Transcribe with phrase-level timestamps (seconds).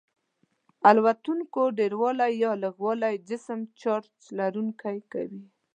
[0.89, 5.43] الکترونونو ډیروالی یا لږوالی جسم چارج لرونکی کوي.